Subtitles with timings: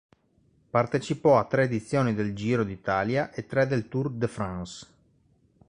[0.71, 4.87] Partecipò a tre edizioni del Giro d'Italia e tre del Tour de France.